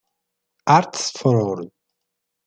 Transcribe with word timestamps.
Arts 0.65 1.11
for 1.11 1.39
All. 1.39 1.71